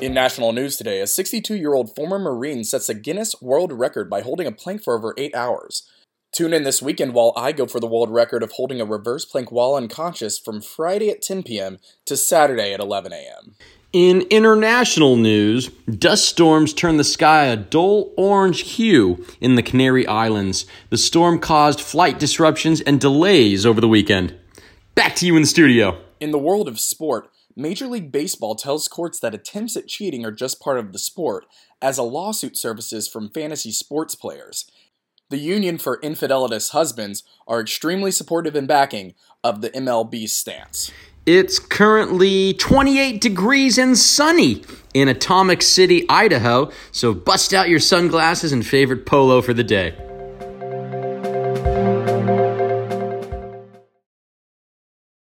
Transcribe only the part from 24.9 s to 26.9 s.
Back to you in the studio. In the world of